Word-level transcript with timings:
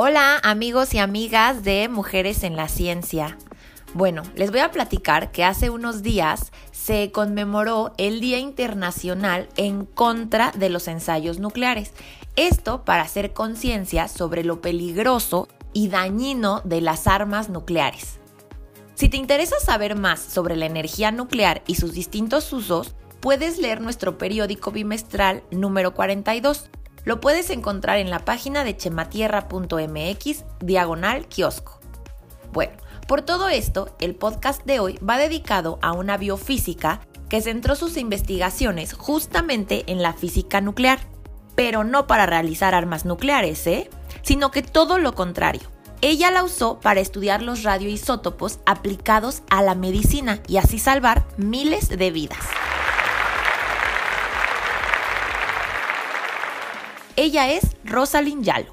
Hola 0.00 0.38
amigos 0.44 0.94
y 0.94 0.98
amigas 0.98 1.64
de 1.64 1.88
Mujeres 1.88 2.44
en 2.44 2.54
la 2.54 2.68
Ciencia. 2.68 3.36
Bueno, 3.94 4.22
les 4.36 4.52
voy 4.52 4.60
a 4.60 4.70
platicar 4.70 5.32
que 5.32 5.42
hace 5.42 5.70
unos 5.70 6.04
días 6.04 6.52
se 6.70 7.10
conmemoró 7.10 7.94
el 7.98 8.20
Día 8.20 8.38
Internacional 8.38 9.48
en 9.56 9.86
contra 9.86 10.52
de 10.52 10.70
los 10.70 10.86
ensayos 10.86 11.40
nucleares. 11.40 11.94
Esto 12.36 12.84
para 12.84 13.02
hacer 13.02 13.32
conciencia 13.32 14.06
sobre 14.06 14.44
lo 14.44 14.60
peligroso 14.60 15.48
y 15.72 15.88
dañino 15.88 16.60
de 16.64 16.80
las 16.80 17.08
armas 17.08 17.48
nucleares. 17.48 18.20
Si 18.94 19.08
te 19.08 19.16
interesa 19.16 19.58
saber 19.58 19.96
más 19.96 20.20
sobre 20.20 20.54
la 20.54 20.66
energía 20.66 21.10
nuclear 21.10 21.64
y 21.66 21.74
sus 21.74 21.92
distintos 21.92 22.52
usos, 22.52 22.94
puedes 23.18 23.58
leer 23.58 23.80
nuestro 23.80 24.16
periódico 24.16 24.70
bimestral 24.70 25.42
número 25.50 25.92
42 25.92 26.70
lo 27.04 27.20
puedes 27.20 27.50
encontrar 27.50 27.98
en 27.98 28.10
la 28.10 28.24
página 28.24 28.64
de 28.64 28.76
chematierra.mx 28.76 30.44
diagonal 30.60 31.26
kiosco. 31.26 31.80
Bueno, 32.52 32.72
por 33.06 33.22
todo 33.22 33.48
esto, 33.48 33.94
el 34.00 34.14
podcast 34.14 34.64
de 34.64 34.80
hoy 34.80 34.98
va 34.98 35.18
dedicado 35.18 35.78
a 35.82 35.92
una 35.92 36.16
biofísica 36.16 37.00
que 37.28 37.40
centró 37.42 37.74
sus 37.74 37.96
investigaciones 37.96 38.92
justamente 38.94 39.84
en 39.86 40.02
la 40.02 40.12
física 40.12 40.60
nuclear, 40.60 40.98
pero 41.54 41.84
no 41.84 42.06
para 42.06 42.26
realizar 42.26 42.74
armas 42.74 43.04
nucleares, 43.04 43.66
¿eh? 43.66 43.90
sino 44.22 44.50
que 44.50 44.62
todo 44.62 44.98
lo 44.98 45.14
contrario. 45.14 45.62
Ella 46.00 46.30
la 46.30 46.44
usó 46.44 46.78
para 46.80 47.00
estudiar 47.00 47.42
los 47.42 47.64
radioisótopos 47.64 48.60
aplicados 48.66 49.42
a 49.50 49.62
la 49.62 49.74
medicina 49.74 50.40
y 50.46 50.58
así 50.58 50.78
salvar 50.78 51.26
miles 51.36 51.88
de 51.88 52.10
vidas. 52.10 52.38
Ella 57.28 57.50
es 57.50 57.76
Rosalind 57.84 58.42
Yalo. 58.42 58.72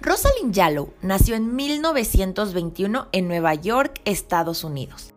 Rosalind 0.00 0.54
Yalo 0.54 0.94
nació 1.02 1.34
en 1.34 1.54
1921 1.54 3.08
en 3.12 3.28
Nueva 3.28 3.52
York, 3.52 4.00
Estados 4.06 4.64
Unidos. 4.64 5.12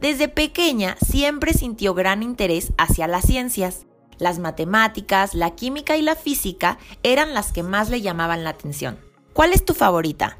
Desde 0.00 0.26
pequeña 0.26 0.96
siempre 1.06 1.52
sintió 1.52 1.94
gran 1.94 2.24
interés 2.24 2.72
hacia 2.78 3.06
las 3.06 3.26
ciencias. 3.26 3.86
Las 4.18 4.40
matemáticas, 4.40 5.34
la 5.34 5.52
química 5.54 5.96
y 5.96 6.02
la 6.02 6.16
física 6.16 6.80
eran 7.04 7.32
las 7.32 7.52
que 7.52 7.62
más 7.62 7.90
le 7.90 8.00
llamaban 8.00 8.42
la 8.42 8.50
atención. 8.50 8.98
¿Cuál 9.32 9.52
es 9.52 9.64
tu 9.64 9.72
favorita? 9.72 10.36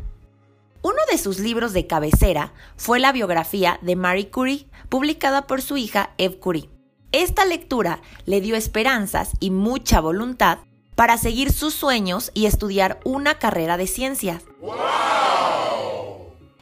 Uno 0.82 0.98
de 1.08 1.18
sus 1.18 1.38
libros 1.38 1.72
de 1.72 1.86
cabecera 1.86 2.52
fue 2.76 2.98
la 2.98 3.12
biografía 3.12 3.78
de 3.80 3.94
Marie 3.94 4.32
Curie, 4.32 4.66
publicada 4.88 5.46
por 5.46 5.62
su 5.62 5.76
hija 5.76 6.14
Eve 6.18 6.40
Curie. 6.40 6.68
Esta 7.12 7.44
lectura 7.44 8.02
le 8.26 8.40
dio 8.40 8.56
esperanzas 8.56 9.34
y 9.38 9.52
mucha 9.52 10.00
voluntad 10.00 10.58
para 10.98 11.16
seguir 11.16 11.52
sus 11.52 11.74
sueños 11.74 12.32
y 12.34 12.46
estudiar 12.46 12.98
una 13.04 13.38
carrera 13.38 13.76
de 13.76 13.86
ciencias. 13.86 14.42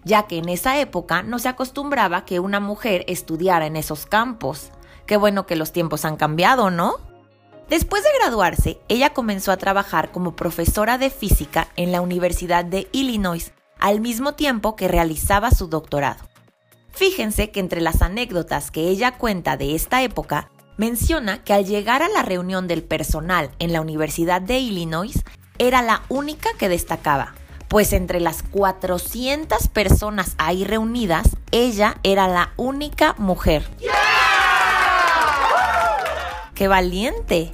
Ya 0.05 0.27
que 0.27 0.37
en 0.37 0.51
esa 0.51 0.79
época 0.79 1.23
no 1.23 1.39
se 1.39 1.49
acostumbraba 1.49 2.27
que 2.27 2.39
una 2.39 2.61
mujer 2.61 3.07
estudiara 3.09 3.65
en 3.65 3.77
esos 3.77 4.05
campos. 4.05 4.73
Qué 5.07 5.17
bueno 5.17 5.47
que 5.47 5.57
los 5.57 5.73
tiempos 5.73 6.05
han 6.05 6.17
cambiado, 6.17 6.71
¿no? 6.71 6.97
Después 7.71 8.03
de 8.05 8.11
graduarse, 8.21 8.79
ella 8.89 9.15
comenzó 9.15 9.53
a 9.53 9.57
trabajar 9.57 10.13
como 10.13 10.37
profesora 10.37 10.99
de 10.99 11.09
física 11.09 11.69
en 11.77 11.91
la 11.91 12.03
Universidad 12.03 12.67
de 12.67 12.89
Illinois, 12.93 13.55
al 13.79 14.03
mismo 14.03 14.35
tiempo 14.35 14.77
que 14.77 14.87
realizaba 14.87 15.51
su 15.51 15.69
doctorado. 15.69 16.29
Fíjense 16.91 17.51
que 17.53 17.61
entre 17.61 17.81
las 17.81 18.03
anécdotas 18.03 18.71
que 18.71 18.83
ella 18.91 19.17
cuenta 19.17 19.57
de 19.57 19.75
esta 19.75 20.03
época 20.03 20.51
menciona 20.77 21.43
que 21.43 21.53
al 21.53 21.65
llegar 21.65 22.03
a 22.03 22.09
la 22.09 22.23
reunión 22.23 22.69
del 22.69 22.83
personal 22.83 23.51
en 23.59 23.73
la 23.73 23.81
Universidad 23.81 24.41
de 24.41 24.59
Illinois, 24.59 25.23
era 25.59 25.83
la 25.83 26.03
única 26.09 26.51
que 26.59 26.69
destacaba, 26.69 27.35
pues 27.69 27.93
entre 27.93 28.21
las 28.21 28.43
400 28.43 29.69
personas 29.69 30.35
ahí 30.39 30.65
reunidas, 30.65 31.29
ella 31.51 31.99
era 32.03 32.29
la 32.29 32.53
única 32.57 33.15
mujer. 33.19 33.67
¡Qué 36.55 36.69
valiente! 36.69 37.51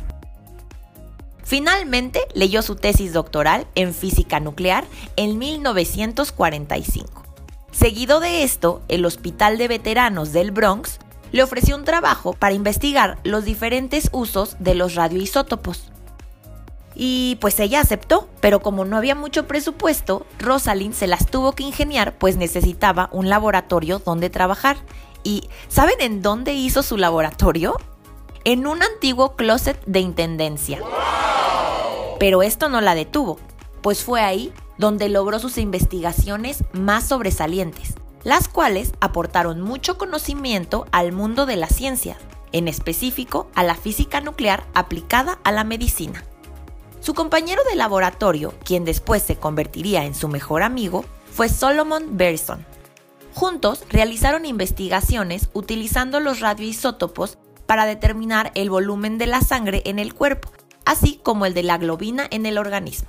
Finalmente 1.44 2.21
leyó 2.34 2.62
su 2.62 2.77
tesis 2.77 3.12
doctoral 3.12 3.66
en 3.75 3.93
física 3.93 4.41
nuclear 4.41 4.84
en 5.16 5.38
1945. 5.38 7.22
Seguido 7.72 8.21
de 8.21 8.43
esto, 8.43 8.82
el 8.88 9.05
Hospital 9.05 9.59
de 9.59 9.69
Veteranos 9.69 10.32
del 10.32 10.50
Bronx 10.50 10.99
le 11.32 11.43
ofreció 11.43 11.76
un 11.76 11.84
trabajo 11.84 12.34
para 12.34 12.54
investigar 12.54 13.19
los 13.25 13.44
diferentes 13.44 14.10
usos 14.12 14.56
de 14.59 14.75
los 14.75 14.94
radioisótopos. 14.94 15.91
Y 16.94 17.38
pues 17.41 17.59
ella 17.59 17.81
aceptó, 17.81 18.28
pero 18.41 18.60
como 18.60 18.84
no 18.84 18.98
había 18.98 19.15
mucho 19.15 19.47
presupuesto, 19.47 20.26
Rosalind 20.38 20.94
se 20.94 21.06
las 21.06 21.26
tuvo 21.26 21.53
que 21.53 21.62
ingeniar 21.62 22.19
pues 22.19 22.37
necesitaba 22.37 23.09
un 23.12 23.31
laboratorio 23.31 23.98
donde 23.98 24.28
trabajar. 24.28 24.76
¿Y 25.25 25.48
saben 25.69 26.00
en 26.00 26.20
dónde 26.20 26.53
hizo 26.53 26.82
su 26.82 26.98
laboratorio? 26.98 27.76
En 28.44 28.66
un 28.66 28.82
antiguo 28.82 29.37
closet 29.37 29.82
de 29.87 30.00
intendencia. 30.00 30.81
Pero 32.19 32.43
esto 32.43 32.69
no 32.69 32.81
la 32.82 32.94
detuvo, 32.94 33.38
pues 33.81 34.04
fue 34.04 34.20
ahí 34.20 34.53
donde 34.76 35.09
logró 35.09 35.38
sus 35.38 35.59
investigaciones 35.59 36.64
más 36.72 37.09
sobresalientes 37.09 37.94
las 38.25 38.49
cuales 38.49 38.93
aportaron 39.00 39.60
mucho 39.60 39.99
conocimiento 39.99 40.87
al 40.93 41.12
mundo 41.12 41.47
de 41.47 41.56
la 41.56 41.69
ciencia, 41.69 42.16
en 42.53 42.69
específico 42.69 43.49
a 43.55 43.62
la 43.62 43.75
física 43.75 44.21
nuclear 44.21 44.65
aplicada 44.75 45.38
a 45.44 45.53
la 45.53 45.65
medicina. 45.65 46.25
Su 47.00 47.15
compañero 47.15 47.62
de 47.69 47.75
laboratorio, 47.75 48.55
quien 48.65 48.84
después 48.84 49.22
se 49.22 49.37
convertiría 49.37 50.05
en 50.05 50.15
su 50.15 50.28
mejor 50.28 50.62
amigo, 50.62 51.05
fue 51.32 51.49
Solomon 51.49 52.16
Berson. 52.16 52.65
Juntos 53.34 53.84
realizaron 53.88 54.44
investigaciones 54.44 55.49
utilizando 55.53 56.21
los 56.21 56.41
radioisótopos 56.41 57.38
para 57.66 57.87
determinar 57.87 58.53
el 58.55 58.71
volumen 58.71 59.19
de 59.19 59.27
la 59.27 59.41
sangre 59.41 59.82
en 59.87 59.99
el 59.99 60.15
cuerpo, 60.15 60.50
así 60.84 61.19
como 61.22 61.47
el 61.47 61.55
de 61.55 61.62
la 61.62 61.78
globina 61.78 62.27
en 62.31 62.47
el 62.47 62.59
organismo. 62.59 63.09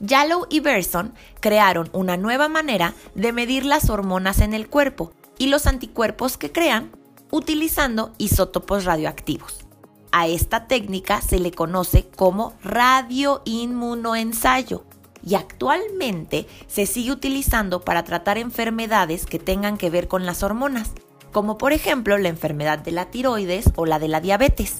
Yallow 0.00 0.46
y 0.48 0.60
Berson 0.60 1.12
crearon 1.40 1.90
una 1.92 2.16
nueva 2.16 2.48
manera 2.48 2.94
de 3.14 3.32
medir 3.32 3.64
las 3.64 3.90
hormonas 3.90 4.40
en 4.40 4.54
el 4.54 4.68
cuerpo 4.68 5.12
y 5.38 5.46
los 5.46 5.66
anticuerpos 5.66 6.36
que 6.36 6.52
crean 6.52 6.92
utilizando 7.30 8.12
isótopos 8.18 8.84
radioactivos. 8.84 9.64
A 10.12 10.26
esta 10.26 10.66
técnica 10.66 11.20
se 11.20 11.38
le 11.38 11.52
conoce 11.52 12.08
como 12.08 12.54
radioinmunoensayo 12.62 14.84
y 15.22 15.34
actualmente 15.34 16.46
se 16.66 16.86
sigue 16.86 17.12
utilizando 17.12 17.82
para 17.82 18.04
tratar 18.04 18.38
enfermedades 18.38 19.26
que 19.26 19.38
tengan 19.38 19.76
que 19.76 19.90
ver 19.90 20.08
con 20.08 20.24
las 20.24 20.42
hormonas, 20.42 20.92
como 21.32 21.58
por 21.58 21.74
ejemplo 21.74 22.16
la 22.16 22.30
enfermedad 22.30 22.78
de 22.78 22.92
la 22.92 23.10
tiroides 23.10 23.70
o 23.76 23.84
la 23.84 23.98
de 23.98 24.08
la 24.08 24.20
diabetes. 24.20 24.76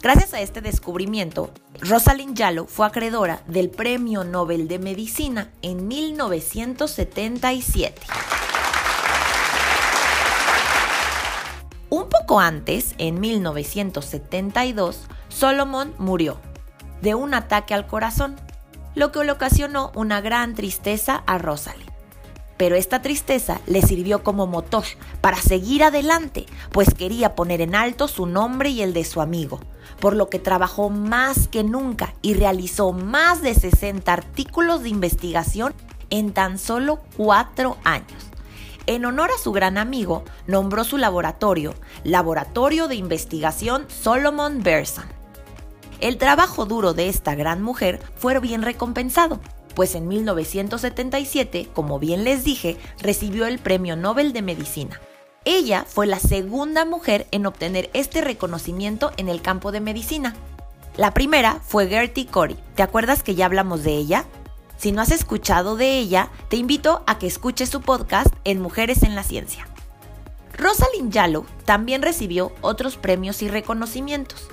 Gracias 0.00 0.32
a 0.34 0.40
este 0.40 0.60
descubrimiento, 0.60 1.50
Rosalind 1.80 2.36
Yalo 2.36 2.66
fue 2.66 2.86
acreedora 2.86 3.40
del 3.46 3.70
Premio 3.70 4.24
Nobel 4.24 4.66
de 4.66 4.80
Medicina 4.80 5.52
en 5.62 5.86
1977. 5.86 8.02
Un 11.90 12.08
poco 12.08 12.40
antes, 12.40 12.96
en 12.98 13.20
1972, 13.20 15.06
Solomon 15.28 15.94
murió 15.98 16.40
de 17.00 17.14
un 17.14 17.32
ataque 17.32 17.74
al 17.74 17.86
corazón, 17.86 18.34
lo 18.94 19.12
que 19.12 19.24
le 19.24 19.32
ocasionó 19.32 19.92
una 19.94 20.20
gran 20.20 20.54
tristeza 20.54 21.22
a 21.26 21.38
Rosalind. 21.38 21.87
Pero 22.58 22.76
esta 22.76 23.00
tristeza 23.00 23.60
le 23.66 23.80
sirvió 23.80 24.22
como 24.22 24.46
motor 24.46 24.84
para 25.22 25.40
seguir 25.40 25.84
adelante, 25.84 26.44
pues 26.72 26.92
quería 26.92 27.34
poner 27.34 27.62
en 27.62 27.74
alto 27.74 28.08
su 28.08 28.26
nombre 28.26 28.68
y 28.68 28.82
el 28.82 28.92
de 28.92 29.04
su 29.04 29.20
amigo, 29.20 29.60
por 30.00 30.14
lo 30.14 30.28
que 30.28 30.40
trabajó 30.40 30.90
más 30.90 31.48
que 31.48 31.64
nunca 31.64 32.12
y 32.20 32.34
realizó 32.34 32.92
más 32.92 33.40
de 33.40 33.54
60 33.54 34.12
artículos 34.12 34.82
de 34.82 34.90
investigación 34.90 35.72
en 36.10 36.32
tan 36.32 36.58
solo 36.58 37.00
cuatro 37.16 37.78
años. 37.84 38.28
En 38.86 39.04
honor 39.04 39.30
a 39.30 39.38
su 39.38 39.52
gran 39.52 39.78
amigo, 39.78 40.24
nombró 40.46 40.82
su 40.82 40.96
laboratorio 40.96 41.74
Laboratorio 42.04 42.88
de 42.88 42.96
Investigación 42.96 43.84
Solomon 43.88 44.62
Berson. 44.62 45.04
El 46.00 46.16
trabajo 46.16 46.64
duro 46.64 46.94
de 46.94 47.08
esta 47.08 47.34
gran 47.34 47.62
mujer 47.62 48.00
fue 48.16 48.38
bien 48.40 48.62
recompensado, 48.62 49.40
pues 49.78 49.94
en 49.94 50.08
1977, 50.08 51.68
como 51.72 52.00
bien 52.00 52.24
les 52.24 52.42
dije, 52.42 52.76
recibió 53.00 53.46
el 53.46 53.60
Premio 53.60 53.94
Nobel 53.94 54.32
de 54.32 54.42
Medicina. 54.42 55.00
Ella 55.44 55.84
fue 55.86 56.08
la 56.08 56.18
segunda 56.18 56.84
mujer 56.84 57.28
en 57.30 57.46
obtener 57.46 57.88
este 57.92 58.20
reconocimiento 58.20 59.12
en 59.18 59.28
el 59.28 59.40
campo 59.40 59.70
de 59.70 59.78
medicina. 59.78 60.34
La 60.96 61.14
primera 61.14 61.60
fue 61.64 61.86
Gertie 61.86 62.26
Corey. 62.26 62.58
¿Te 62.74 62.82
acuerdas 62.82 63.22
que 63.22 63.36
ya 63.36 63.46
hablamos 63.46 63.84
de 63.84 63.92
ella? 63.92 64.24
Si 64.78 64.90
no 64.90 65.00
has 65.00 65.12
escuchado 65.12 65.76
de 65.76 65.96
ella, 65.96 66.30
te 66.48 66.56
invito 66.56 67.04
a 67.06 67.20
que 67.20 67.28
escuches 67.28 67.68
su 67.68 67.80
podcast 67.80 68.34
en 68.42 68.60
Mujeres 68.60 69.04
en 69.04 69.14
la 69.14 69.22
Ciencia. 69.22 69.68
Rosalind 70.54 71.12
Yalo 71.12 71.46
también 71.66 72.02
recibió 72.02 72.50
otros 72.62 72.96
premios 72.96 73.42
y 73.42 73.48
reconocimientos. 73.48 74.48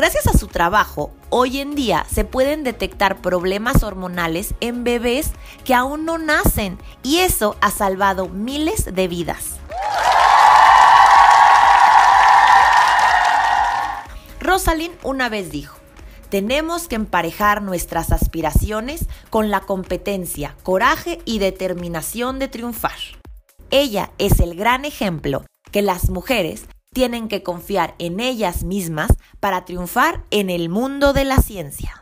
Gracias 0.00 0.26
a 0.28 0.38
su 0.38 0.46
trabajo, 0.46 1.12
hoy 1.28 1.60
en 1.60 1.74
día 1.74 2.06
se 2.10 2.24
pueden 2.24 2.64
detectar 2.64 3.20
problemas 3.20 3.82
hormonales 3.82 4.54
en 4.60 4.82
bebés 4.82 5.32
que 5.62 5.74
aún 5.74 6.06
no 6.06 6.16
nacen 6.16 6.78
y 7.02 7.18
eso 7.18 7.58
ha 7.60 7.70
salvado 7.70 8.26
miles 8.30 8.94
de 8.94 9.08
vidas. 9.08 9.58
Rosalind 14.40 14.94
una 15.02 15.28
vez 15.28 15.50
dijo, 15.50 15.76
tenemos 16.30 16.88
que 16.88 16.94
emparejar 16.94 17.60
nuestras 17.60 18.10
aspiraciones 18.10 19.04
con 19.28 19.50
la 19.50 19.60
competencia, 19.60 20.56
coraje 20.62 21.18
y 21.26 21.40
determinación 21.40 22.38
de 22.38 22.48
triunfar. 22.48 22.96
Ella 23.70 24.12
es 24.16 24.40
el 24.40 24.54
gran 24.54 24.86
ejemplo 24.86 25.44
que 25.70 25.82
las 25.82 26.08
mujeres 26.08 26.64
tienen 26.92 27.28
que 27.28 27.44
confiar 27.44 27.94
en 27.98 28.18
ellas 28.18 28.64
mismas 28.64 29.12
para 29.38 29.64
triunfar 29.64 30.24
en 30.30 30.50
el 30.50 30.68
mundo 30.68 31.12
de 31.12 31.24
la 31.24 31.38
ciencia. 31.38 31.99